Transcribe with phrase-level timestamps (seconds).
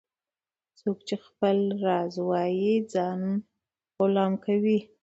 [0.79, 3.21] -څوک چي خپل راز وایې ځان
[3.97, 4.79] غلام کوي.